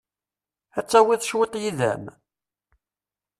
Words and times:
Ad 0.77 0.85
tawiḍ 0.89 1.21
cwiṭ 1.29 1.53
yid-m? 1.61 2.03